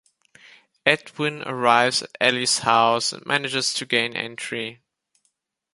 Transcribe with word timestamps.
Edwin 0.83 1.43
arrives 1.43 2.01
at 2.01 2.09
Allie's 2.19 2.57
house 2.57 3.13
and 3.13 3.23
manages 3.23 3.71
to 3.75 3.85
gain 3.85 4.15
entry. 4.17 4.81